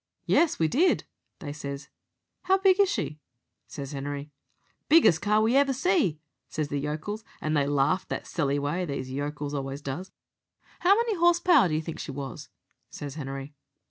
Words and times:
"'Yes, 0.25 0.57
we 0.57 0.67
did,' 0.67 1.03
they 1.41 1.53
says. 1.53 1.87
"'How 2.45 2.57
big 2.57 2.79
is 2.79 2.89
she?' 2.89 3.19
says 3.67 3.91
Henery. 3.91 4.31
"'Biggest 4.89 5.21
car 5.21 5.47
ever 5.47 5.67
we 5.69 5.73
see,' 5.75 6.19
says 6.49 6.69
the 6.69 6.79
yokels, 6.79 7.23
and 7.39 7.55
they 7.55 7.67
laughed 7.67 8.09
that 8.09 8.25
silly 8.25 8.57
way 8.57 8.83
these 8.83 9.11
yokels 9.11 9.53
always 9.53 9.79
does. 9.83 10.09
"'How 10.79 10.95
many 10.95 11.13
horse 11.17 11.39
power 11.39 11.67
do 11.67 11.75
you 11.75 11.83
think 11.83 11.99
she 11.99 12.09
was?' 12.09 12.49
says 12.89 13.13
Henery. 13.13 13.53